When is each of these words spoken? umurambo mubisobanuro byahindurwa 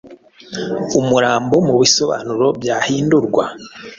umurambo 0.99 1.55
mubisobanuro 1.67 2.47
byahindurwa 2.59 3.45